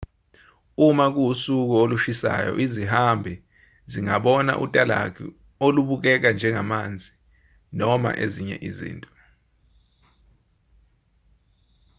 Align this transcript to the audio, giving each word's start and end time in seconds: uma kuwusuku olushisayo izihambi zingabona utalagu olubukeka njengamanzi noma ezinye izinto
uma 0.87 1.05
kuwusuku 1.13 1.73
olushisayo 1.83 2.51
izihambi 2.65 3.33
zingabona 3.91 4.53
utalagu 4.65 5.27
olubukeka 5.65 6.29
njengamanzi 6.37 7.11
noma 7.79 8.09
ezinye 8.23 8.55
izinto 8.69 9.09